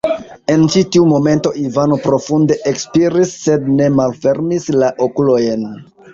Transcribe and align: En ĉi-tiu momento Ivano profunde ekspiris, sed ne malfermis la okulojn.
En 0.51 0.61
ĉi-tiu 0.75 1.03
momento 1.09 1.51
Ivano 1.63 1.99
profunde 2.05 2.57
ekspiris, 2.73 3.35
sed 3.43 3.69
ne 3.75 3.93
malfermis 4.01 4.69
la 4.81 4.91
okulojn. 5.09 5.71